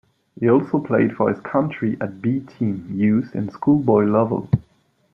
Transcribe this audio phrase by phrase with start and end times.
[0.39, 4.49] He also played for his country at 'B' team, youth and schoolboy level.